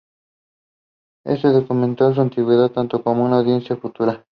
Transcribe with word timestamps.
Esto 1.25 1.53
demuestra 1.53 2.15
su 2.15 2.21
antigüedad, 2.21 2.71
tanto 2.71 3.03
como 3.03 3.27
su 3.27 3.35
audiencia 3.35 3.75
futura. 3.77 4.25